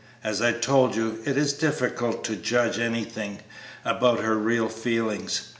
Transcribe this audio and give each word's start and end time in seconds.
As 0.23 0.41
I 0.41 0.51
told 0.51 0.95
you, 0.95 1.19
it 1.25 1.37
is 1.37 1.53
difficult 1.53 2.23
to 2.23 2.35
judge 2.35 2.79
anything 2.79 3.41
about 3.85 4.21
her 4.21 4.33
real 4.35 4.67
feelings. 4.67 5.41